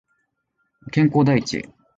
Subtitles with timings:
[0.91, 1.69] 健康第一